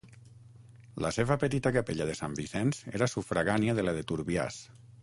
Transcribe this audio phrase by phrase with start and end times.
[1.05, 4.61] La seva petita capella de Sant Vicenç era sufragània de la de Turbiàs.